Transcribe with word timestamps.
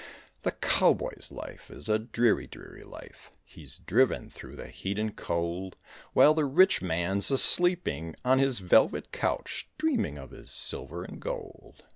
The 0.41 0.53
cowboy's 0.53 1.31
life 1.31 1.69
is 1.69 1.87
a 1.87 1.99
dreary, 1.99 2.47
dreary 2.47 2.81
life, 2.83 3.29
He's 3.45 3.77
driven 3.77 4.31
through 4.31 4.55
the 4.55 4.67
heat 4.69 4.97
and 4.97 5.15
cold; 5.15 5.75
While 6.13 6.33
the 6.33 6.45
rich 6.45 6.81
man's 6.81 7.29
a 7.29 7.37
sleeping 7.37 8.15
on 8.25 8.39
his 8.39 8.57
velvet 8.57 9.11
couch, 9.11 9.69
Dreaming 9.77 10.17
of 10.17 10.31
his 10.31 10.49
silver 10.49 11.03
and 11.03 11.19
gold. 11.21 11.83